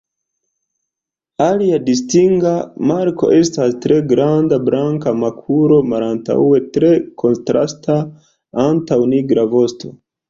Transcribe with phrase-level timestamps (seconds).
[1.47, 2.53] Alia distinga
[2.91, 6.91] marko estas tre granda blanka makulo malantaŭe tre
[7.25, 7.99] kontrasta
[8.69, 9.95] antaŭ nigra vosto.